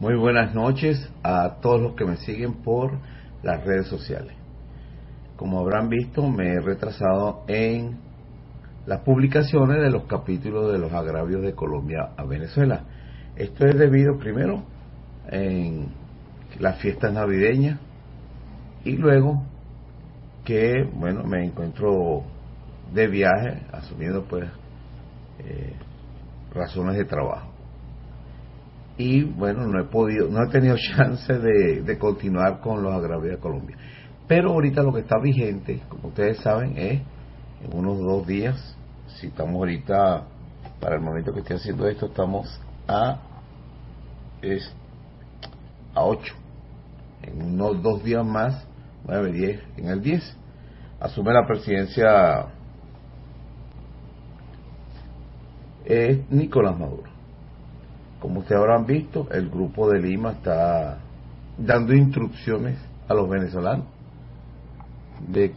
[0.00, 2.92] Muy buenas noches a todos los que me siguen por
[3.42, 4.32] las redes sociales.
[5.36, 7.98] Como habrán visto, me he retrasado en
[8.86, 12.84] las publicaciones de los capítulos de los agravios de Colombia a Venezuela.
[13.36, 14.62] Esto es debido primero
[15.28, 15.88] en
[16.58, 17.78] las fiestas navideñas
[18.86, 19.42] y luego
[20.46, 22.22] que, bueno, me encuentro
[22.94, 24.48] de viaje asumiendo pues
[25.40, 25.74] eh,
[26.54, 27.49] razones de trabajo
[29.00, 33.38] y bueno, no he podido, no he tenido chance de, continuar con los agravios de
[33.38, 33.76] Colombia.
[34.28, 37.00] Pero ahorita lo que está vigente, como ustedes saben, es
[37.64, 38.76] en unos dos días,
[39.16, 40.24] si estamos ahorita,
[40.80, 43.20] para el momento que estoy haciendo esto, estamos a,
[44.42, 44.70] es,
[45.94, 46.34] a 8.
[47.22, 48.66] En unos dos días más,
[49.06, 50.36] 9, 10, en el 10,
[51.00, 52.46] asume la presidencia
[55.86, 57.09] es Nicolás Maduro.
[58.20, 60.98] Como ustedes habrán visto, el grupo de Lima está
[61.56, 63.86] dando instrucciones a los venezolanos
[65.26, 65.52] de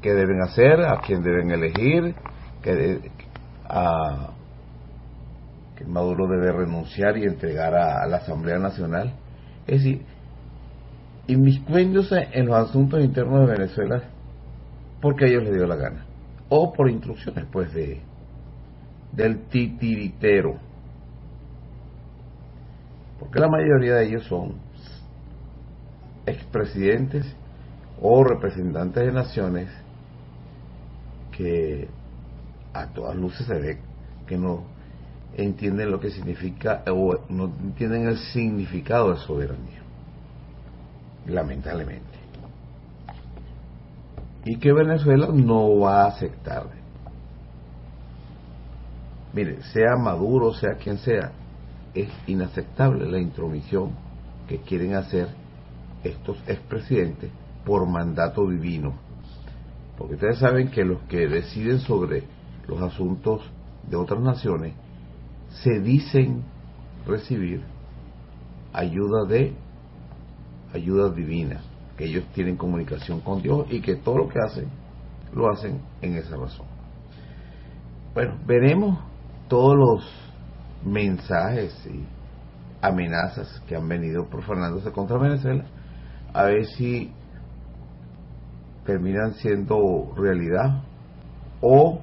[0.00, 2.14] qué deben hacer, a quién deben elegir,
[2.62, 3.10] que,
[3.64, 4.30] a,
[5.76, 9.12] que Maduro debe renunciar y entregar a, la Asamblea Nacional.
[9.66, 10.02] Es decir,
[11.26, 14.02] inmiscuéndose en los asuntos internos de Venezuela
[15.00, 16.04] porque a ellos les dio la gana.
[16.48, 18.00] O por instrucciones, pues, de
[19.12, 20.58] del titiritero
[23.20, 24.54] porque la mayoría de ellos son
[26.24, 27.26] expresidentes
[28.00, 29.68] o representantes de naciones
[31.30, 31.88] que
[32.72, 33.78] a todas luces se ve
[34.26, 34.64] que no
[35.36, 39.80] entienden lo que significa o no entienden el significado de soberanía
[41.26, 42.08] lamentablemente.
[44.44, 46.64] Y que Venezuela no va a aceptar.
[49.32, 51.32] Mire sea Maduro sea quien sea
[51.94, 53.92] es inaceptable la intromisión
[54.48, 55.28] que quieren hacer
[56.04, 57.30] estos expresidentes
[57.64, 58.94] por mandato divino.
[59.98, 62.24] Porque ustedes saben que los que deciden sobre
[62.66, 63.42] los asuntos
[63.88, 64.74] de otras naciones
[65.62, 66.42] se dicen
[67.06, 67.62] recibir
[68.72, 69.52] ayuda de
[70.72, 71.60] ayuda divina,
[71.96, 74.68] que ellos tienen comunicación con Dios y que todo lo que hacen
[75.34, 76.66] lo hacen en esa razón.
[78.14, 78.98] Bueno, veremos
[79.48, 80.29] todos los
[80.84, 82.04] mensajes y
[82.80, 85.64] amenazas que han venido profanándose contra Venezuela,
[86.32, 87.12] a ver si
[88.86, 90.82] terminan siendo realidad
[91.60, 92.00] o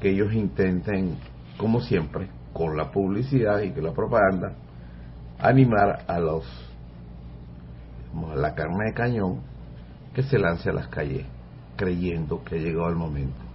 [0.00, 1.16] que ellos intenten,
[1.56, 4.54] como siempre, con la publicidad y con la propaganda,
[5.38, 6.44] animar a los
[8.34, 9.40] la carne de cañón
[10.14, 11.26] que se lance a las calles
[11.76, 13.47] creyendo que ha llegado el momento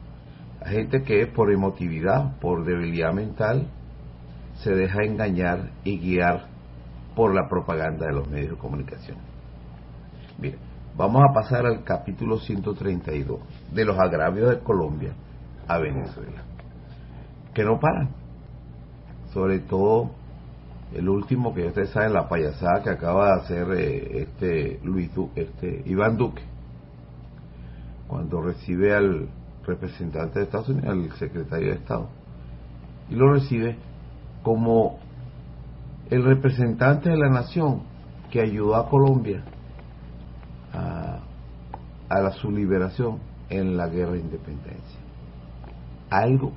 [0.66, 3.68] gente que por emotividad, por debilidad mental,
[4.56, 6.46] se deja engañar y guiar
[7.16, 9.18] por la propaganda de los medios de comunicación.
[10.38, 10.56] Bien,
[10.96, 13.40] vamos a pasar al capítulo 132
[13.72, 15.14] de los agravios de Colombia
[15.68, 16.44] a Venezuela,
[17.54, 18.10] que no paran.
[19.34, 20.12] Sobre todo
[20.94, 25.82] el último que ustedes saben, la payasada que acaba de hacer eh, este Luis este
[25.86, 26.44] Iván Duque,
[28.08, 29.28] cuando recibe al
[29.66, 32.10] representante de Estados Unidos, el secretario de Estado,
[33.10, 33.78] y lo recibe
[34.44, 35.00] como
[36.10, 37.84] el representante de la nación
[38.32, 39.44] que ayudó a Colombia
[40.74, 41.20] a,
[42.10, 43.20] a su liberación
[43.50, 45.00] en la guerra de independencia.
[46.10, 46.52] Algo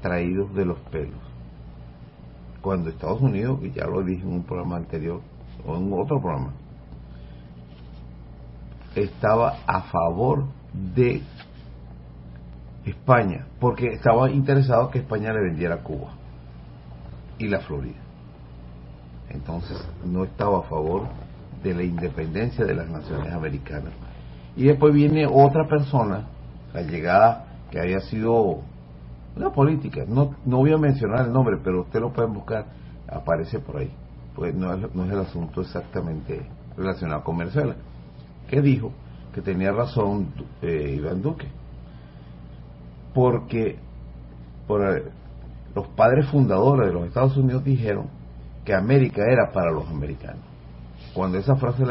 [0.00, 1.20] traído de los pelos.
[2.60, 5.20] Cuando Estados Unidos, y ya lo dije en un programa anterior,
[5.66, 6.52] o en otro programa,
[8.94, 10.46] estaba a favor
[10.94, 11.22] de
[12.90, 16.12] España, porque estaba interesado que España le vendiera Cuba
[17.38, 17.98] y la Florida.
[19.30, 21.02] Entonces no estaba a favor
[21.62, 23.92] de la independencia de las naciones americanas.
[24.56, 26.26] Y después viene otra persona,
[26.72, 28.60] la llegada que había sido
[29.36, 32.66] una política, no, no voy a mencionar el nombre, pero usted lo pueden buscar,
[33.06, 33.90] aparece por ahí,
[34.34, 36.44] pues no es, no es el asunto exactamente
[36.76, 37.76] relacionado con Venezuela,
[38.48, 38.92] que dijo
[39.32, 40.28] que tenía razón
[40.62, 41.46] eh, Iván Duque,
[43.14, 43.78] porque
[44.66, 45.04] por, eh,
[45.74, 48.06] los padres fundadores de los Estados Unidos dijeron
[48.64, 50.42] que América era para los americanos.
[51.14, 51.84] Cuando esa frase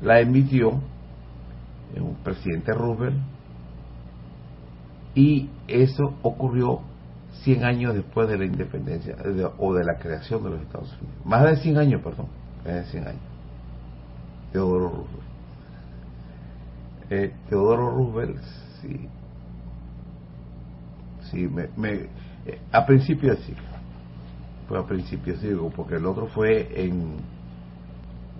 [0.00, 3.16] la, emitió un presidente Roosevelt,
[5.14, 6.80] y eso ocurrió
[7.42, 9.16] 100 años después de la independencia
[9.58, 11.24] o de la creación de los Estados Unidos.
[11.24, 12.26] Más de 100 años, perdón,
[12.64, 13.22] más de 100 años.
[14.52, 15.22] Teodoro Roosevelt.
[17.10, 18.38] Eh, Teodoro Roosevelt,
[18.80, 19.08] sí,
[21.32, 22.06] sí, me, me,
[22.70, 23.62] a principio siglo.
[24.68, 27.16] fue a principios siglo, porque el otro fue en,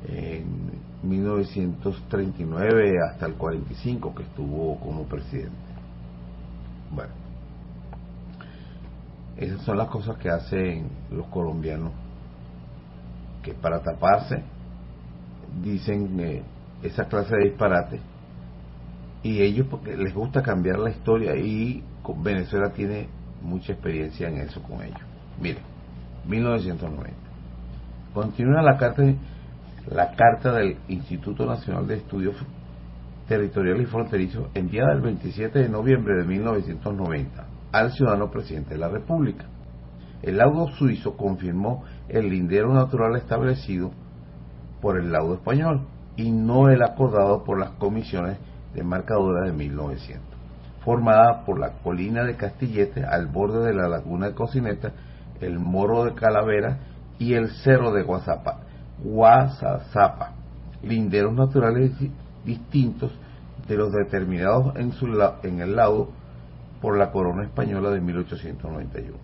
[0.08, 0.70] en
[1.02, 5.56] 1939 hasta el 45 que estuvo como presidente.
[6.90, 7.12] Bueno,
[9.36, 11.92] esas son las cosas que hacen los colombianos,
[13.42, 14.42] que para taparse
[15.62, 16.42] dicen eh,
[16.82, 18.00] esa clase de disparate
[19.22, 21.82] y ellos porque les gusta cambiar la historia y
[22.22, 23.08] Venezuela tiene
[23.42, 25.00] mucha experiencia en eso con ellos.
[25.40, 25.62] Miren,
[26.26, 27.12] 1990.
[28.14, 29.02] Continúa la carta,
[29.90, 32.36] la carta del Instituto Nacional de Estudios
[33.26, 38.88] Territoriales y Fronterizos enviada el 27 de noviembre de 1990 al ciudadano presidente de la
[38.88, 39.46] República.
[40.22, 43.90] El laudo suizo confirmó el lindero natural establecido
[44.80, 48.38] por el laudo español y no el acordado por las comisiones
[48.74, 50.31] de marcadura de 1900,
[50.84, 54.92] formada por la colina de Castillete al borde de la laguna de Cocineta,
[55.40, 56.78] el Moro de Calavera
[57.18, 58.60] y el Cerro de Guasapa,
[59.02, 60.32] Guasazapa,
[60.82, 61.92] linderos naturales
[62.44, 63.12] distintos
[63.68, 65.06] de los determinados en, su,
[65.42, 66.10] en el laudo
[66.80, 69.16] por la corona española de 1891.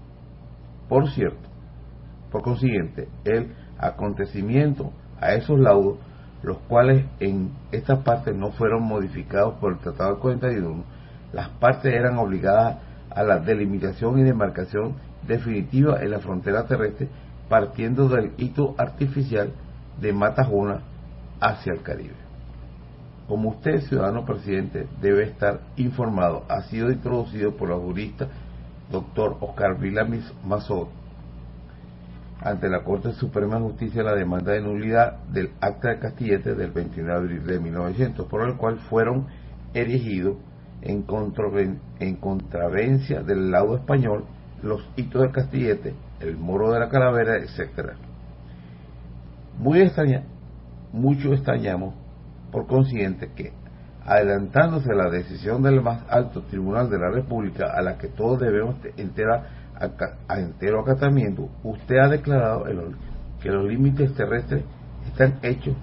[0.88, 1.48] Por cierto,
[2.30, 5.98] por consiguiente, el acontecimiento a esos laudos
[6.42, 10.84] los cuales en esta parte no fueron modificados por el Tratado del 41,
[11.32, 12.78] las partes eran obligadas
[13.10, 14.94] a la delimitación y demarcación
[15.26, 17.08] definitiva en la frontera terrestre
[17.48, 19.52] partiendo del hito artificial
[20.00, 20.80] de Matajuna
[21.40, 22.14] hacia el Caribe.
[23.26, 28.28] Como usted, ciudadano presidente, debe estar informado, ha sido introducido por la jurista
[28.90, 30.88] doctor Oscar Vilamis Mazot
[32.40, 36.70] ante la Corte Suprema de Justicia la demanda de nulidad del Acta de Castillete del
[36.70, 39.26] 29 de abril de 1900, por el cual fueron
[39.74, 40.36] erigidos
[40.82, 41.04] en,
[42.00, 44.24] en contravencia del laudo español
[44.62, 47.94] los hitos de Castillete, el moro de la calavera, etcétera.
[49.58, 50.24] Muy extraña,
[50.92, 51.94] mucho extrañamos,
[52.50, 53.52] por consiguiente, que
[54.04, 58.76] adelantándose la decisión del más alto tribunal de la República a la que todos debemos
[58.96, 59.46] enterar
[60.28, 62.64] a, entero acatamiento, usted ha declarado
[63.40, 64.64] que los límites terrestres
[65.06, 65.76] están hechos,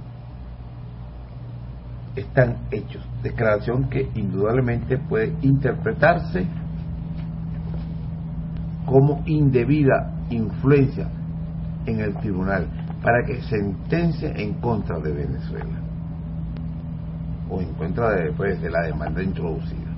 [2.15, 3.03] están hechos.
[3.23, 6.45] Declaración que indudablemente puede interpretarse
[8.85, 11.07] como indebida influencia
[11.85, 12.67] en el tribunal
[13.01, 15.81] para que sentencia en contra de Venezuela
[17.49, 19.91] o en contra pues, de la demanda introducida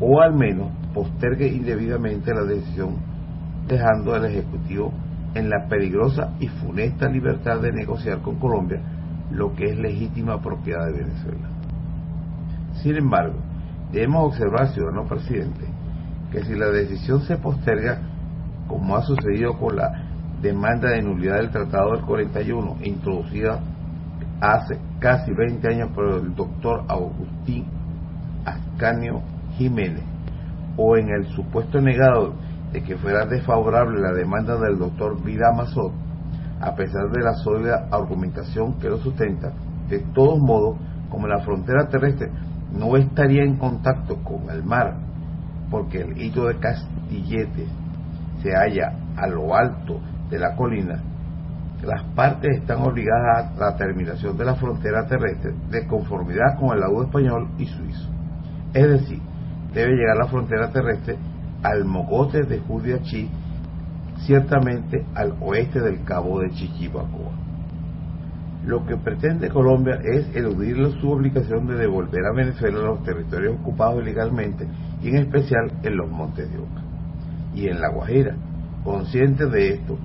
[0.00, 2.96] o al menos postergue indebidamente la decisión
[3.66, 4.92] dejando al Ejecutivo
[5.34, 8.80] en la peligrosa y funesta libertad de negociar con Colombia
[9.30, 11.48] lo que es legítima propiedad de Venezuela.
[12.82, 13.36] Sin embargo,
[13.92, 15.64] debemos observar, ciudadano presidente,
[16.30, 18.00] que si la decisión se posterga,
[18.66, 20.04] como ha sucedido con la
[20.42, 23.60] demanda de nulidad del Tratado del 41, introducida
[24.40, 27.66] hace casi 20 años por el doctor Agustín
[28.44, 29.22] Ascanio
[29.56, 30.04] Jiménez,
[30.76, 32.34] o en el supuesto negado
[32.72, 35.92] de que fuera desfavorable la demanda del doctor Vida Mazot,
[36.60, 39.52] a pesar de la sólida argumentación que lo sustenta,
[39.88, 40.76] de todos modos,
[41.10, 42.30] como la frontera terrestre
[42.72, 44.96] no estaría en contacto con el mar,
[45.70, 47.66] porque el hito de Castillete
[48.42, 50.00] se halla a lo alto
[50.30, 51.02] de la colina,
[51.82, 56.80] las partes están obligadas a la terminación de la frontera terrestre de conformidad con el
[56.80, 58.08] laudo español y suizo.
[58.74, 59.20] Es decir,
[59.72, 61.16] debe llegar la frontera terrestre
[61.62, 63.30] al mogote de Judiachí,
[64.26, 67.32] ciertamente al oeste del cabo de Chichibacoa.
[68.66, 74.02] Lo que pretende Colombia es eludir su obligación de devolver a Venezuela los territorios ocupados
[74.02, 74.66] ilegalmente
[75.02, 76.82] y en especial en los Montes de Oca
[77.54, 78.34] y en La Guajira.
[78.84, 79.98] Consciente de esto,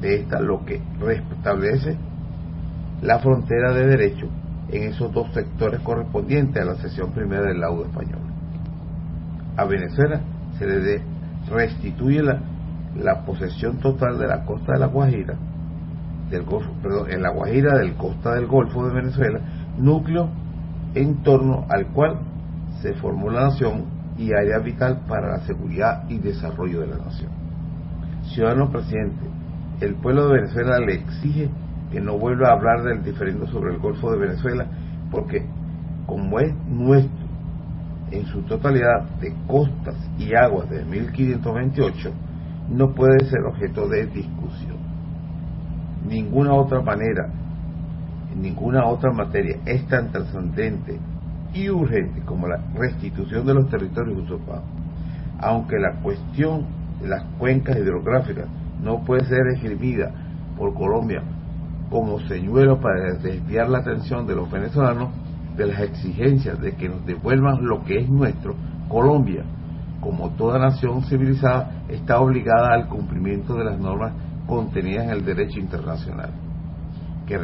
[0.00, 1.96] de esta lo que restablece
[3.02, 4.28] la frontera de derecho
[4.70, 8.28] en esos dos sectores correspondientes a la sesión primera del laudo español
[9.58, 10.20] a Venezuela
[10.56, 11.02] se le
[11.50, 12.40] restituye la,
[12.98, 15.34] la, posesión total de la costa de la Guajira,
[16.30, 19.40] del Golfo, perdón, en la Guajira del costa del Golfo de Venezuela,
[19.78, 20.28] núcleo
[20.94, 22.18] en torno al cual
[22.82, 23.84] se formó la nación
[24.16, 27.30] y área vital para la seguridad y desarrollo de la nación.
[28.34, 29.26] Ciudadano presidente,
[29.80, 31.48] el pueblo de Venezuela le exige
[31.90, 34.66] que no vuelva a hablar del diferendo sobre el Golfo de Venezuela,
[35.10, 35.46] porque
[36.06, 37.28] como es nuestro
[38.10, 42.12] en su totalidad de costas y aguas de 1528
[42.70, 44.76] no puede ser objeto de discusión.
[46.06, 47.28] Ninguna otra manera,
[48.40, 50.98] ninguna otra materia es tan trascendente
[51.54, 54.64] y urgente como la restitución de los territorios usurpados,
[55.40, 56.66] aunque la cuestión
[57.00, 58.46] de las cuencas hidrográficas
[58.82, 60.12] no puede ser escribida
[60.56, 61.22] por Colombia
[61.90, 65.08] como señuelo para desviar la atención de los venezolanos
[65.56, 68.54] de las exigencias de que nos devuelvan lo que es nuestro,
[68.88, 69.42] Colombia,
[70.00, 74.12] como toda nación civilizada, está obligada al cumplimiento de las normas
[74.46, 76.30] contenidas en el derecho internacional,
[77.26, 77.38] que,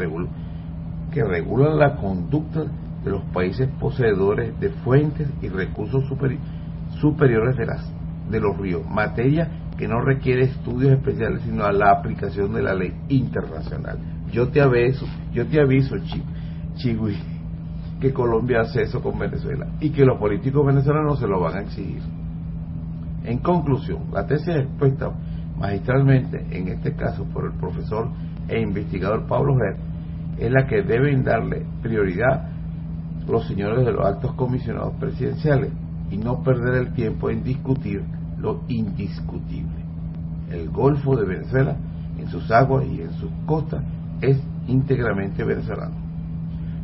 [1.13, 2.65] que regulan la conducta
[3.05, 6.05] de los países poseedores de fuentes y recursos
[7.01, 7.93] superiores de, las,
[8.31, 12.75] de los ríos, materia que no requiere estudios especiales, sino a la aplicación de la
[12.75, 13.99] ley internacional.
[14.31, 15.97] Yo te aviso, yo te aviso,
[16.77, 17.19] Chigui,
[18.01, 21.61] que Colombia hace eso con Venezuela y que los políticos venezolanos se lo van a
[21.63, 22.03] exigir.
[23.25, 25.11] En conclusión, la tesis expuesta
[25.59, 28.09] magistralmente, en este caso por el profesor
[28.49, 29.77] e investigador Pablo Ger,
[30.39, 32.51] es la que deben darle prioridad
[33.27, 35.73] los señores de los altos comisionados presidenciales
[36.11, 38.03] y no perder el tiempo en discutir
[38.39, 39.83] lo indiscutible.
[40.51, 41.77] El Golfo de Venezuela,
[42.19, 43.83] en sus aguas y en sus costas,
[44.21, 44.39] es
[44.69, 45.95] íntegramente venezolano.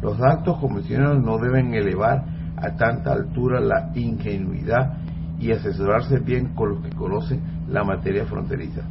[0.03, 2.25] Los altos comisionados no deben elevar
[2.57, 5.00] a tanta altura la ingenuidad
[5.41, 8.83] y asesorarse bien con los que conocen la materia fronteriza,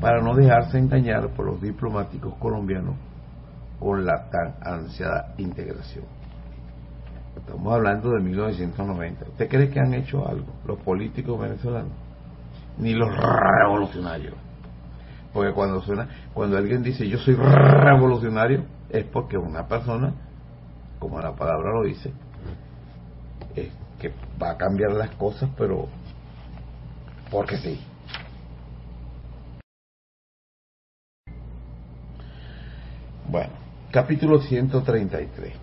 [0.00, 2.96] para no dejarse engañar por los diplomáticos colombianos
[3.78, 6.04] con la tan ansiada integración.
[7.36, 9.24] Estamos hablando de 1990.
[9.28, 11.92] ¿Usted cree que han hecho algo los políticos venezolanos?
[12.78, 14.34] Ni los revolucionarios.
[15.32, 20.12] Porque cuando suena, cuando alguien dice yo soy revolucionario, es porque una persona,
[20.98, 22.12] como la palabra lo dice,
[23.54, 23.68] es
[24.00, 25.88] que va a cambiar las cosas, pero
[27.30, 27.80] porque sí.
[33.28, 33.52] Bueno,
[33.92, 35.54] capítulo 133.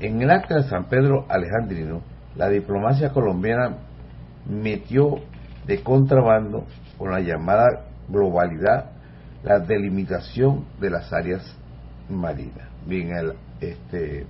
[0.00, 2.02] En el acta de San Pedro Alejandrino,
[2.36, 3.78] la diplomacia colombiana
[4.46, 5.20] metió
[5.66, 6.66] de contrabando
[6.98, 8.90] con la llamada globalidad
[9.42, 11.56] la delimitación de las áreas
[12.08, 12.68] marinas.
[12.86, 14.26] Bien, el, este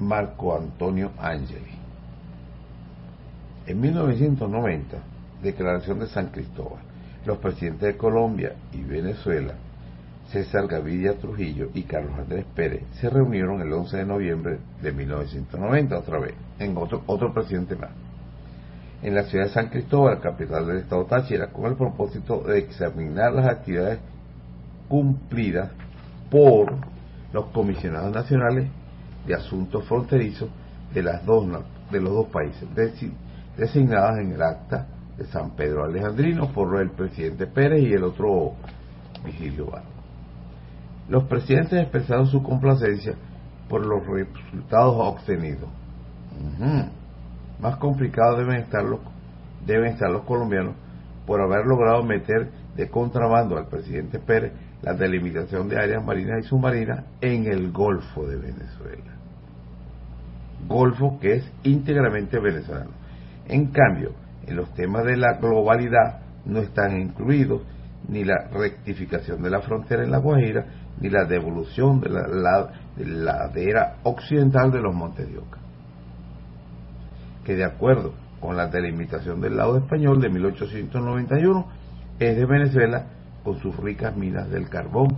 [0.00, 1.78] Marco Antonio Angeli.
[3.66, 4.96] En 1990,
[5.42, 6.82] declaración de San Cristóbal,
[7.24, 9.54] los presidentes de Colombia y Venezuela
[10.30, 15.98] César Gaviria Trujillo y Carlos Andrés Pérez se reunieron el 11 de noviembre de 1990
[15.98, 17.90] otra vez, en otro, otro presidente más,
[19.02, 23.32] en la ciudad de San Cristóbal, capital del estado Táchira, con el propósito de examinar
[23.32, 24.00] las actividades
[24.88, 25.70] cumplidas
[26.30, 26.74] por
[27.32, 28.68] los comisionados nacionales
[29.28, 30.48] de asuntos fronterizos
[30.92, 31.46] de las dos
[31.90, 32.66] de los dos países
[33.56, 34.86] designadas en el acta
[35.18, 38.54] de San Pedro Alejandrino por el presidente Pérez y el otro
[39.24, 39.92] Vigilio Vargas.
[41.10, 43.14] Los presidentes expresaron su complacencia
[43.68, 45.68] por los resultados obtenidos.
[47.60, 49.00] Más complicados deben estar, los,
[49.66, 50.74] deben estar los colombianos
[51.26, 56.48] por haber logrado meter de contrabando al presidente Pérez la delimitación de áreas marinas y
[56.48, 59.17] submarinas en el Golfo de Venezuela.
[60.66, 62.90] Golfo que es íntegramente venezolano.
[63.46, 64.12] En cambio,
[64.46, 67.62] en los temas de la globalidad no están incluidos
[68.08, 70.64] ni la rectificación de la frontera en La Guajira,
[71.00, 75.58] ni la devolución de la, ladera occidental de los Montes de Oca,
[77.44, 81.66] que de acuerdo con la delimitación del lado español de 1891
[82.18, 83.06] es de Venezuela
[83.44, 85.08] con sus ricas minas del carbón,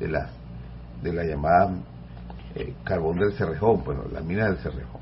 [0.00, 0.30] de, las,
[1.02, 1.70] de la llamada
[2.54, 5.00] eh, carbón del Cerrejón, bueno, la mina del Cerrejón.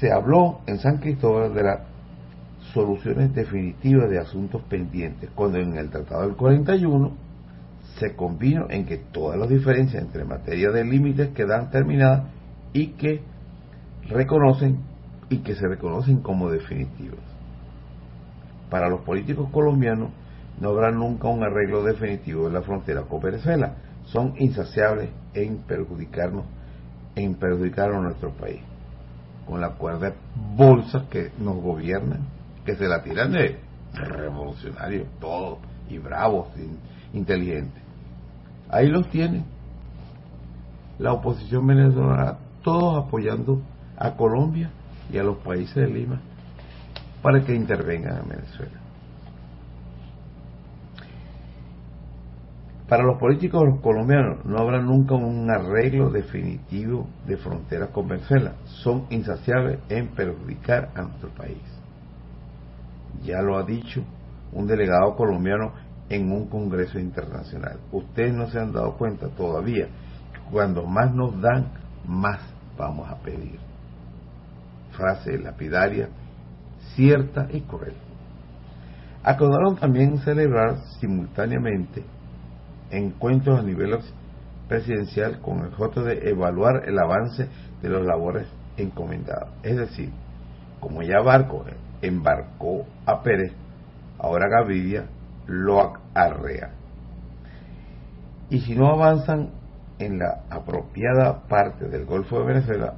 [0.00, 1.80] Se habló en San Cristóbal de las
[2.72, 7.12] soluciones definitivas de asuntos pendientes, cuando en el Tratado del 41
[7.98, 12.28] se convino en que todas las diferencias entre materia de límites quedan terminadas
[12.72, 13.20] y que
[14.08, 14.78] reconocen
[15.28, 17.20] y que se reconocen como definitivas.
[18.70, 20.10] Para los políticos colombianos
[20.60, 23.74] no habrá nunca un arreglo definitivo de la frontera con Venezuela.
[24.12, 26.44] Son insaciables en perjudicarnos,
[27.14, 28.60] en perjudicar a nuestro país.
[29.46, 30.12] Con la cuerda
[30.56, 32.20] bolsas que nos gobiernan,
[32.64, 33.58] que se la tiran de
[33.94, 35.58] revolucionarios, todos,
[35.90, 36.48] y bravos,
[37.12, 37.82] inteligentes.
[38.68, 39.44] Ahí los tiene
[40.98, 43.60] la oposición venezolana, todos apoyando
[43.96, 44.70] a Colombia
[45.12, 46.20] y a los países de Lima
[47.22, 48.79] para que intervengan en Venezuela.
[52.90, 58.54] Para los políticos colombianos no habrá nunca un arreglo definitivo de fronteras con Venezuela.
[58.64, 61.62] Son insaciables en perjudicar a nuestro país.
[63.22, 64.02] Ya lo ha dicho
[64.52, 65.72] un delegado colombiano
[66.08, 67.78] en un congreso internacional.
[67.92, 69.86] Ustedes no se han dado cuenta todavía.
[70.50, 71.70] Cuando más nos dan,
[72.04, 72.40] más
[72.76, 73.60] vamos a pedir.
[74.90, 76.08] frase lapidaria,
[76.96, 77.94] cierta y cruel.
[79.22, 82.02] Acordaron también celebrar simultáneamente
[82.90, 83.98] encuentros a nivel
[84.68, 87.48] presidencial con el objeto de evaluar el avance
[87.82, 89.48] de los labores encomendadas.
[89.62, 90.10] Es decir,
[90.78, 91.64] como ya Barco
[92.02, 93.52] embarcó a Pérez,
[94.18, 95.06] ahora Gaviria
[95.46, 96.70] lo arrea.
[98.48, 99.50] Y si no avanzan
[99.98, 102.94] en la apropiada parte del Golfo de Venezuela,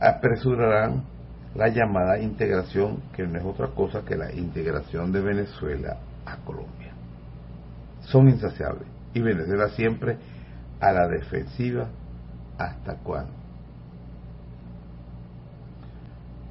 [0.00, 1.04] apresurarán
[1.54, 6.92] la llamada integración, que no es otra cosa que la integración de Venezuela a Colombia.
[8.00, 10.18] Son insaciables y Venezuela siempre
[10.80, 11.88] a la defensiva
[12.58, 13.32] hasta cuándo.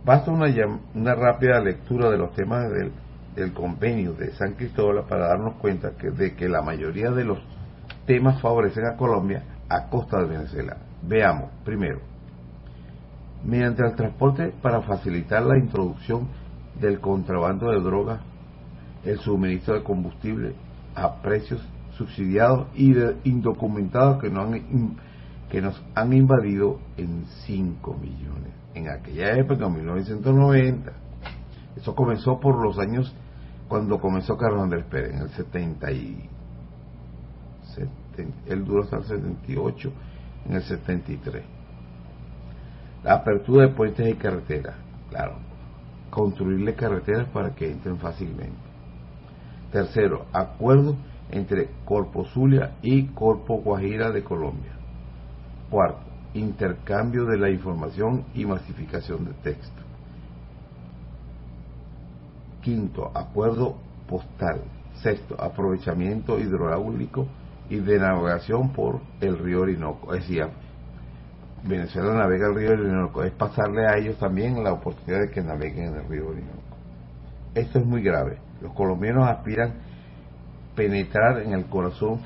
[0.05, 0.47] Basta una,
[0.95, 2.91] una rápida lectura de los temas del,
[3.35, 7.39] del, convenio de San Cristóbal para darnos cuenta que, de que la mayoría de los
[8.05, 10.77] temas favorecen a Colombia a costa de Venezuela.
[11.01, 11.99] Veamos, primero,
[13.45, 16.27] mediante el transporte para facilitar la introducción
[16.79, 18.19] del contrabando de drogas,
[19.05, 20.53] el suministro de combustible
[20.95, 21.61] a precios
[21.97, 24.97] subsidiados y indocumentados que, no han,
[25.49, 28.53] que nos han invadido en 5 millones.
[28.73, 30.91] En aquella época, en 1990,
[31.77, 33.13] eso comenzó por los años
[33.67, 36.29] cuando comenzó Carlos Andrés Pérez, en el 70 y,
[38.45, 39.91] él duró hasta el 78,
[40.47, 41.43] en el 73
[43.03, 44.75] la apertura de puentes y carreteras,
[45.09, 45.35] claro.
[46.09, 48.55] Construirle carreteras para que entren fácilmente.
[49.71, 50.95] Tercero, acuerdo
[51.33, 54.73] entre Corpo Zulia y Corpo Guajira de Colombia.
[55.69, 56.03] Cuarto,
[56.35, 59.81] intercambio de la información y masificación de texto.
[62.61, 64.61] Quinto, acuerdo postal.
[65.01, 67.25] Sexto, aprovechamiento hidráulico
[67.67, 70.13] y de navegación por el río Orinoco.
[70.13, 70.45] Es decir,
[71.63, 75.87] Venezuela navega el río Orinoco, es pasarle a ellos también la oportunidad de que naveguen
[75.87, 76.61] en el río Orinoco.
[77.55, 78.37] Esto es muy grave.
[78.61, 79.92] Los colombianos aspiran
[80.75, 82.19] penetrar en el corazón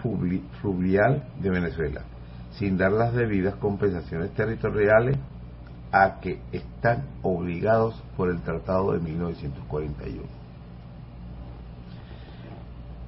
[0.61, 2.01] fluvial de Venezuela,
[2.51, 5.17] sin dar las debidas compensaciones territoriales
[5.91, 10.47] a que están obligados por el Tratado de 1941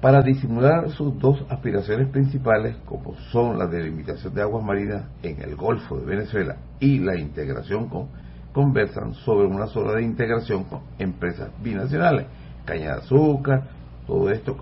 [0.00, 5.56] para disimular sus dos aspiraciones principales, como son la delimitación de aguas marinas en el
[5.56, 8.08] Golfo de Venezuela y la integración con,
[8.52, 12.26] conversan sobre una zona de integración con empresas binacionales,
[12.64, 13.64] caña de azúcar,
[14.06, 14.56] todo esto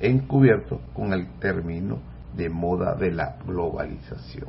[0.00, 1.98] encubierto con el término
[2.36, 4.48] de moda de la globalización.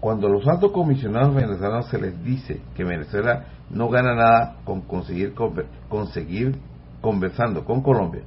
[0.00, 4.82] Cuando a los altos comisionados venezolanos se les dice que Venezuela no gana nada con
[4.82, 5.34] conseguir,
[5.88, 6.56] conseguir
[7.00, 8.22] conversando con Colombia,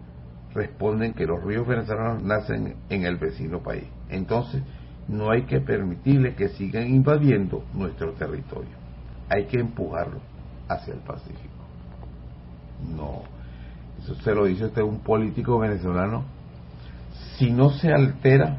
[0.53, 3.85] responden que los ríos venezolanos nacen en el vecino país.
[4.09, 4.61] Entonces,
[5.07, 8.75] no hay que permitirle que sigan invadiendo nuestro territorio.
[9.29, 10.19] Hay que empujarlo
[10.67, 11.55] hacia el Pacífico.
[12.95, 13.23] No,
[14.23, 16.23] se lo dice usted un político venezolano.
[17.37, 18.57] Si no se altera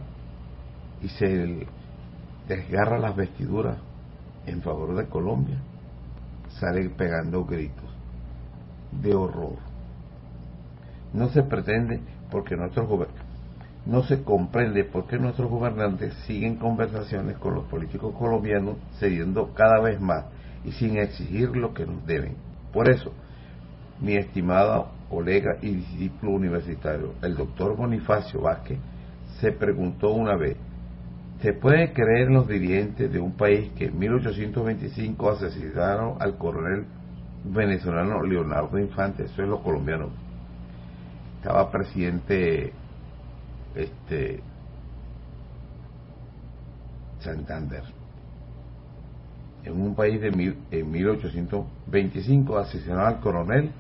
[1.03, 1.67] y se
[2.49, 3.79] desgarra las vestiduras
[4.47, 5.59] en favor de Colombia,
[6.59, 7.91] sale pegando gritos
[9.01, 9.73] de horror
[11.13, 12.01] no se pretende
[12.31, 12.89] porque nuestros
[13.85, 19.81] no se comprende por qué nuestros gobernantes siguen conversaciones con los políticos colombianos cediendo cada
[19.81, 20.25] vez más
[20.65, 22.37] y sin exigir lo que nos deben.
[22.73, 23.13] Por eso,
[24.01, 28.79] mi estimado colega y discípulo universitario, el doctor Bonifacio Vázquez,
[29.41, 30.57] se preguntó una vez,
[31.43, 36.87] ¿se puede creer los dirigentes de un país que en 1825 asesinaron al coronel
[37.45, 39.25] venezolano Leonardo Infante?
[39.25, 40.09] Eso es los colombianos
[41.43, 42.73] estaba presidente
[43.75, 44.41] este
[47.19, 47.83] Santander
[49.65, 53.71] en un país de mil, en 1825 asesinó al coronel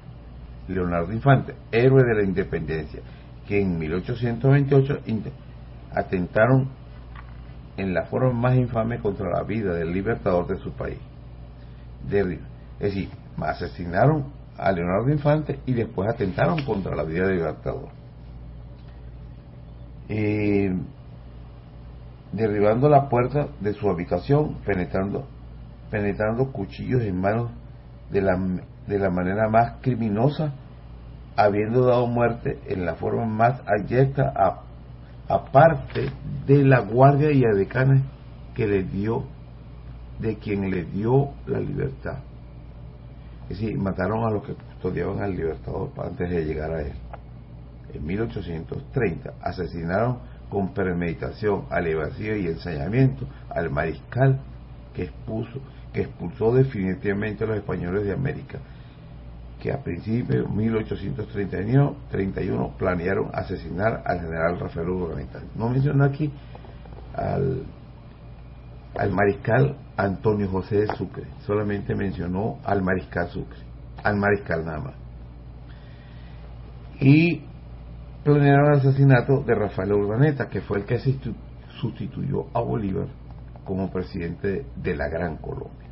[0.68, 3.00] Leonardo Infante, héroe de la independencia,
[3.46, 5.00] que en 1828
[5.94, 6.68] atentaron
[7.76, 10.98] en la forma más infame contra la vida del libertador de su país.
[12.06, 12.38] es
[12.78, 17.88] decir, asesinaron a Leonardo Infante y después atentaron contra la vida del libertador.
[20.08, 20.74] Eh,
[22.32, 25.26] derribando la puerta de su habitación, penetrando,
[25.90, 27.50] penetrando cuchillos en manos
[28.10, 28.36] de la,
[28.86, 30.52] de la manera más criminosa,
[31.36, 34.62] habiendo dado muerte en la forma más abyecta a,
[35.28, 36.10] aparte
[36.46, 38.02] de la guardia y adecanes
[38.54, 39.24] que le dio,
[40.18, 42.18] de quien le dio la libertad.
[43.48, 46.92] Es decir, mataron a los que custodiaban al libertador antes de llegar a él.
[47.92, 50.18] En 1830 asesinaron
[50.48, 54.40] con premeditación, alevacía y ensañamiento al mariscal
[54.94, 55.60] que expuso
[55.92, 58.58] que expulsó definitivamente a los españoles de América,
[59.62, 65.40] que a principios de 1831 planearon asesinar al general Rafael Urdaneta.
[65.54, 66.32] No menciono aquí
[67.14, 67.62] al,
[68.98, 73.60] al mariscal Antonio José de Sucre, solamente mencionó al mariscal Sucre,
[74.02, 74.94] al mariscal más.
[76.98, 77.44] Y
[78.24, 80.98] planearon el asesinato de Rafael Urdaneta, que fue el que
[81.80, 83.06] sustituyó a Bolívar
[83.64, 85.91] como presidente de la Gran Colombia.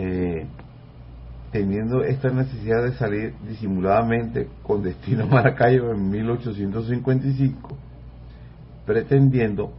[0.00, 0.46] Eh,
[1.50, 7.76] teniendo esta necesidad de salir disimuladamente con destino a Maracaibo en 1855,
[8.86, 9.72] pretendiendo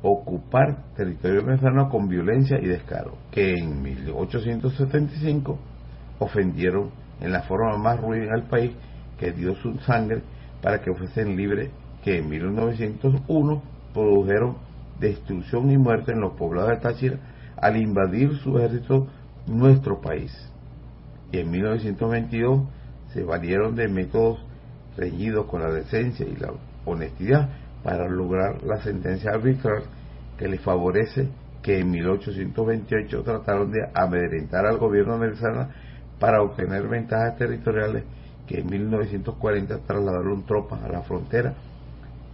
[0.00, 5.58] ocupar territorio venezolano con violencia y descaro, que en 1875
[6.20, 8.72] ofendieron en la forma más ruin al país
[9.18, 10.22] que dio su sangre
[10.62, 11.70] para que fuesen libres,
[12.02, 14.56] que en 1901 produjeron
[14.98, 17.18] destrucción y muerte en los poblados de Táchira
[17.60, 19.08] al invadir su ejército
[19.46, 20.32] nuestro país.
[21.32, 22.62] Y en 1922
[23.12, 24.38] se valieron de métodos
[24.96, 26.52] reñidos con la decencia y la
[26.84, 27.48] honestidad
[27.82, 29.84] para lograr la sentencia arbitral
[30.36, 31.28] que les favorece
[31.62, 35.68] que en 1828 trataron de amedrentar al gobierno venezolano
[36.18, 38.04] para obtener ventajas territoriales
[38.46, 41.54] que en 1940 trasladaron tropas a la frontera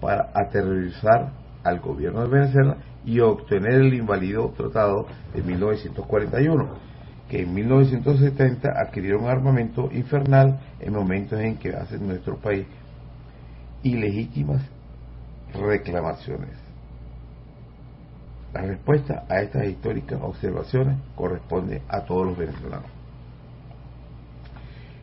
[0.00, 1.32] para aterrorizar
[1.64, 6.68] al gobierno de Venezuela y obtener el inválido tratado de 1941,
[7.28, 12.66] que en 1970 adquirieron armamento infernal en momentos en que hace nuestro país
[13.82, 14.62] ilegítimas
[15.52, 16.64] reclamaciones.
[18.52, 22.86] La respuesta a estas históricas observaciones corresponde a todos los venezolanos.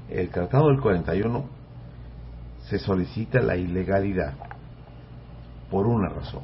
[0.10, 1.46] El Tratado del 41
[2.70, 4.34] se solicita la ilegalidad
[5.70, 6.44] por una razón.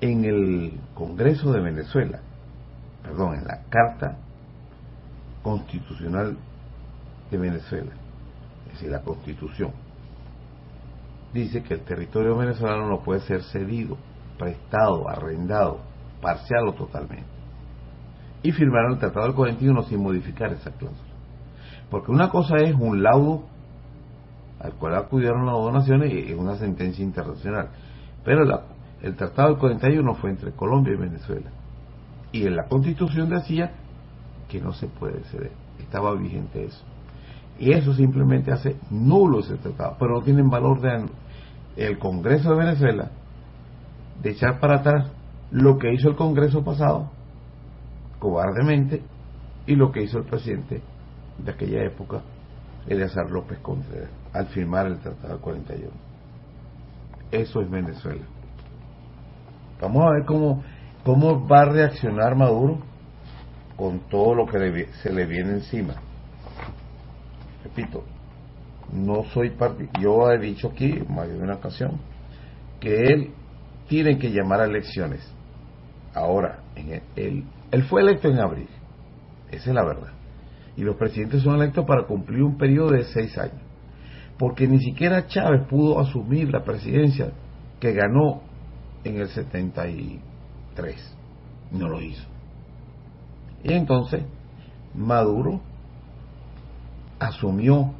[0.00, 2.20] En el Congreso de Venezuela,
[3.02, 4.18] perdón, en la Carta
[5.42, 6.36] Constitucional
[7.30, 7.92] de Venezuela,
[8.66, 9.72] es decir, la Constitución,
[11.32, 13.96] dice que el territorio venezolano no puede ser cedido,
[14.38, 15.80] prestado, arrendado,
[16.20, 17.26] parcial o totalmente.
[18.42, 21.14] Y firmaron el Tratado del 41 sin modificar esa cláusula.
[21.90, 23.44] Porque una cosa es un laudo
[24.60, 27.70] al cual acudieron las dos naciones y es una sentencia internacional.
[28.24, 28.44] Pero
[29.02, 31.50] el Tratado del 41 fue entre Colombia y Venezuela.
[32.32, 33.72] Y en la Constitución decía
[34.48, 35.52] que no se puede ceder.
[35.78, 36.84] Estaba vigente eso.
[37.58, 39.96] Y eso simplemente hace nulo ese tratado.
[39.98, 41.06] Pero no tienen valor de
[41.76, 43.10] el Congreso de Venezuela
[44.22, 45.10] de echar para atrás
[45.50, 47.10] lo que hizo el Congreso pasado,
[48.18, 49.02] cobardemente,
[49.66, 50.80] y lo que hizo el presidente
[51.38, 52.22] de aquella época,
[52.86, 55.90] Eleazar López Contreras, al firmar el Tratado 41.
[57.30, 58.22] Eso es Venezuela.
[59.80, 60.62] Vamos a ver cómo,
[61.04, 62.78] cómo va a reaccionar Maduro
[63.76, 65.94] con todo lo que se le viene encima.
[67.62, 68.04] Repito,
[68.92, 71.98] no soy parte, yo he dicho aquí, más de una ocasión,
[72.80, 73.30] que él
[73.88, 75.20] tiene que llamar a elecciones.
[76.14, 78.68] Ahora, en él, él fue electo en abril,
[79.50, 80.12] esa es la verdad.
[80.76, 83.60] Y los presidentes son electos para cumplir un periodo de seis años.
[84.38, 87.32] Porque ni siquiera Chávez pudo asumir la presidencia
[87.80, 88.42] que ganó
[89.08, 91.16] en el 73.
[91.72, 92.24] No lo hizo.
[93.64, 94.22] Y entonces
[94.94, 95.60] Maduro
[97.18, 97.92] asumió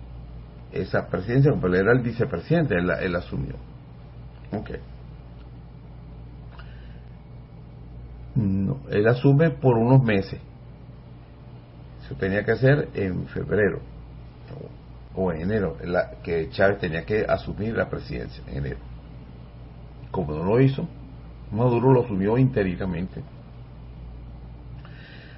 [0.73, 3.55] esa presidencia, pero era el vicepresidente, él, asumió.
[4.53, 4.71] Ok.
[8.35, 10.41] No, él asume por unos meses.
[12.05, 13.81] Eso tenía que hacer en febrero
[15.15, 15.77] o, en enero,
[16.23, 18.96] que Chávez tenía que asumir la presidencia en enero.
[20.17, 20.89] Como no lo hizo,
[21.53, 23.23] Maduro lo asumió interinamente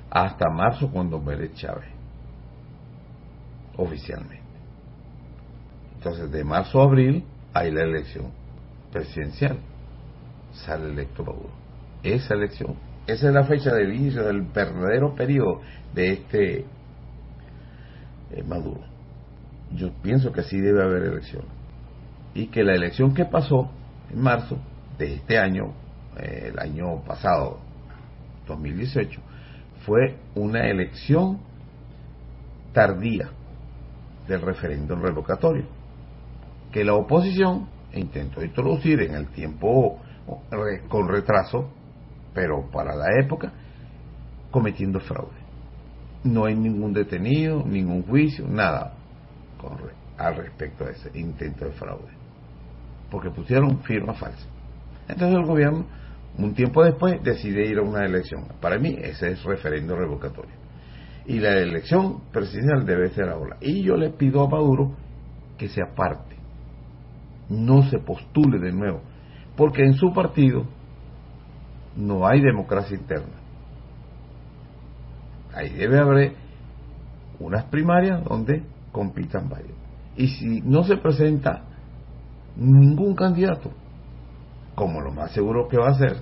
[0.09, 1.91] hasta marzo cuando muere Chávez
[3.77, 4.41] oficialmente.
[5.97, 8.31] Entonces, de marzo a abril hay la elección
[8.93, 9.59] presidencial.
[10.53, 11.51] Sale electo Maduro.
[12.05, 12.77] Esa elección,
[13.09, 15.61] esa es la fecha del inicio del verdadero periodo
[15.93, 16.59] de este
[18.31, 18.83] eh, Maduro.
[19.73, 21.43] Yo pienso que sí debe haber elección.
[22.33, 23.73] Y que la elección que pasó
[24.11, 24.59] en marzo
[24.99, 25.73] de este año,
[26.19, 27.61] eh, el año pasado,
[28.47, 29.21] 2018,
[29.87, 31.41] fue una elección
[32.73, 33.31] tardía
[34.27, 35.65] del referéndum revocatorio,
[36.73, 40.01] que la oposición intentó introducir en el tiempo
[40.89, 41.71] con retraso,
[42.35, 43.51] pero para la época,
[44.51, 45.39] cometiendo fraude.
[46.25, 48.93] No hay ningún detenido, ningún juicio, nada
[50.19, 52.13] al respecto a ese intento de fraude,
[53.11, 54.47] porque pusieron firma falsa.
[55.09, 55.87] Entonces el gobierno
[56.38, 58.47] un tiempo después decide ir a una elección.
[58.61, 60.55] Para mí ese es referendo revocatorio.
[61.27, 63.57] Y la elección presidencial debe ser ahora.
[63.61, 64.97] Y yo le pido a Maduro
[65.59, 66.37] que se aparte,
[67.49, 69.03] no se postule de nuevo,
[69.57, 70.64] porque en su partido
[71.97, 73.35] no hay democracia interna.
[75.53, 76.35] Ahí debe haber
[77.40, 79.77] unas primarias donde compitan varios.
[80.16, 81.64] Y si no se presenta
[82.57, 83.73] ningún candidato,
[84.79, 86.19] como lo más seguro que va a ser,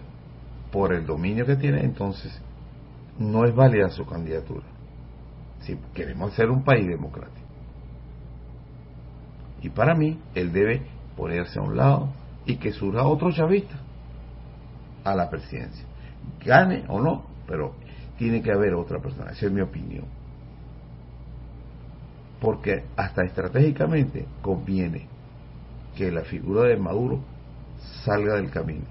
[0.73, 2.40] por el dominio que tiene, entonces
[3.19, 4.64] no es válida su candidatura.
[5.61, 7.47] Si queremos ser un país democrático.
[9.61, 10.87] Y para mí, él debe
[11.19, 12.09] ponerse a un lado
[12.47, 13.77] y que surja otro chavista
[15.05, 15.85] a la presidencia.
[16.42, 17.75] Gane o no, pero
[18.16, 19.33] tiene que haber otra persona.
[19.33, 20.07] Esa es mi opinión.
[22.40, 25.09] Porque hasta estratégicamente conviene
[25.95, 27.36] que la figura de Maduro
[28.05, 28.87] salga del camino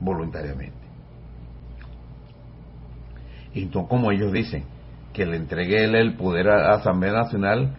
[0.00, 0.76] voluntariamente.
[3.54, 4.64] Y entonces, como ellos dicen,
[5.12, 7.74] que le entregue el poder a la Asamblea Nacional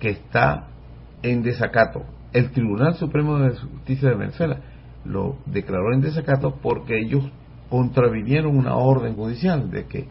[0.00, 0.68] que está
[1.22, 2.02] en desacato.
[2.32, 4.58] El Tribunal Supremo de Justicia de Venezuela
[5.04, 7.30] lo declaró en desacato porque ellos
[7.70, 10.08] contravinieron una orden judicial de que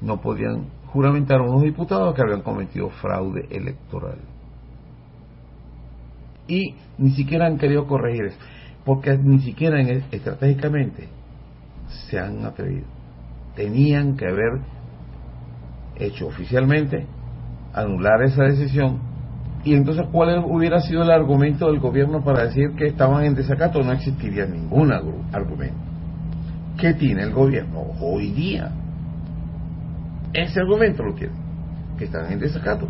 [0.00, 4.18] no podían juramentar a unos diputados que habían cometido fraude electoral.
[6.46, 8.38] Y ni siquiera han querido corregir eso,
[8.84, 11.08] porque ni siquiera estratégicamente
[12.08, 12.86] se han atrevido.
[13.56, 14.60] Tenían que haber
[15.96, 17.06] hecho oficialmente
[17.72, 19.14] anular esa decisión
[19.64, 23.82] y entonces, ¿cuál hubiera sido el argumento del gobierno para decir que estaban en desacato?
[23.82, 25.78] No existiría ningún argumento.
[26.76, 28.70] ¿Qué tiene el gobierno hoy día?
[30.34, 31.32] Ese argumento lo tiene,
[31.96, 32.88] que están en desacato.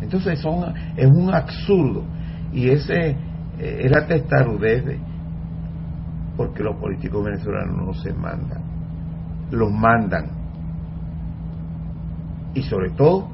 [0.00, 2.02] Entonces son, es un absurdo.
[2.52, 3.16] Y ese
[3.58, 4.98] es la testarudez de,
[6.36, 8.62] porque los políticos venezolanos no se mandan,
[9.50, 10.30] los mandan.
[12.54, 13.28] Y sobre todo,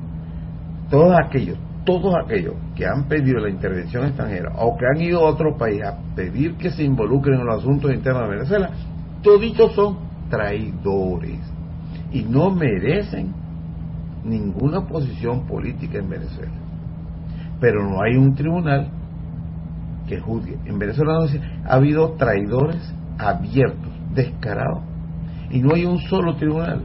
[0.91, 5.31] todos aquellos todos aquellos que han pedido la intervención extranjera o que han ido a
[5.31, 8.71] otro país a pedir que se involucren en los asuntos internos de Venezuela,
[9.23, 9.97] toditos son
[10.29, 11.41] traidores
[12.13, 13.33] y no merecen
[14.23, 16.53] ninguna posición política en Venezuela.
[17.59, 18.91] Pero no hay un tribunal
[20.09, 20.59] que juzgue.
[20.65, 21.19] En Venezuela
[21.65, 24.83] ha habido traidores abiertos, descarados,
[25.51, 26.83] y no hay un solo tribunal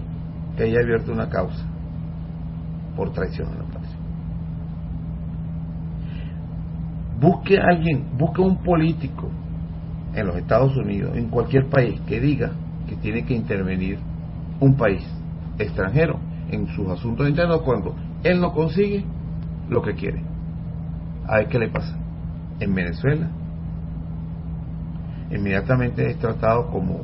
[0.55, 1.65] que haya abierto una causa
[2.95, 3.63] por traición a la
[7.23, 9.29] busque a alguien, busque un político
[10.13, 12.51] en los Estados Unidos, en cualquier país, que diga
[12.87, 13.97] que tiene que intervenir
[14.59, 15.01] un país
[15.57, 16.19] extranjero
[16.51, 19.05] en sus asuntos internos cuando él no consigue
[19.69, 20.21] lo que quiere.
[21.25, 22.02] A ver qué le pasa.
[22.59, 23.29] En Venezuela,
[25.31, 27.01] inmediatamente es tratado como,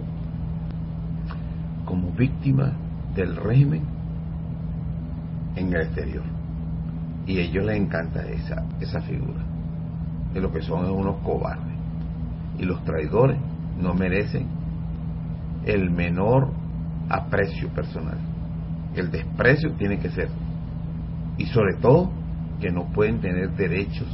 [1.85, 2.73] como víctima
[3.15, 3.83] del régimen
[5.55, 6.23] en el exterior.
[7.25, 9.43] Y a ellos les encanta esa, esa figura
[10.33, 11.75] que lo que son es unos cobardes.
[12.57, 13.37] Y los traidores
[13.81, 14.47] no merecen
[15.65, 16.51] el menor
[17.09, 18.17] aprecio personal.
[18.95, 20.29] El desprecio tiene que ser.
[21.37, 22.11] Y sobre todo,
[22.59, 24.07] que no pueden tener derechos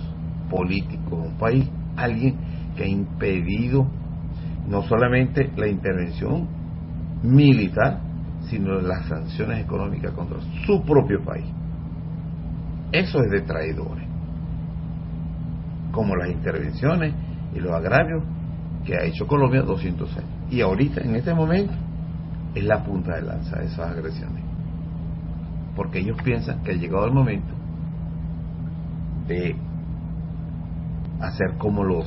[0.49, 1.69] políticos en un país.
[1.95, 2.36] Alguien
[2.75, 3.88] que ha impedido
[4.67, 6.47] no solamente la intervención
[7.23, 8.01] militar,
[8.49, 11.45] sino las sanciones económicas contra su propio país.
[12.91, 14.05] Eso es de traidores
[15.91, 17.13] como las intervenciones
[17.55, 18.23] y los agravios
[18.86, 20.29] que ha hecho Colombia 200 años.
[20.51, 21.73] Y ahorita, en este momento,
[22.53, 24.43] es la punta de lanza de esas agresiones.
[25.75, 27.53] Porque ellos piensan que ha llegado el momento
[29.27, 29.55] de
[31.27, 32.05] hacer como los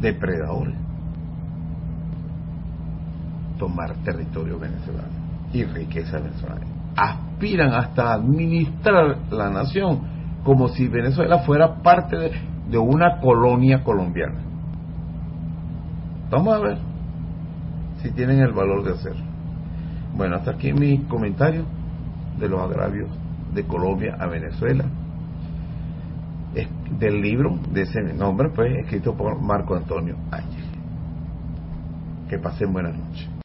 [0.00, 0.74] depredadores,
[3.58, 6.66] tomar territorio venezolano y riqueza venezolana.
[6.96, 10.00] Aspiran hasta administrar la nación
[10.44, 14.40] como si Venezuela fuera parte de, una colonia colombiana.
[16.30, 16.78] Vamos a ver
[18.02, 19.22] si tienen el valor de hacerlo.
[20.16, 21.64] Bueno, hasta aquí mi comentario
[22.38, 23.10] de los agravios
[23.54, 24.84] de Colombia a Venezuela.
[26.98, 30.64] Del libro de ese nombre, pues escrito por Marco Antonio Ángel.
[32.28, 33.41] Que pasen buenas noches.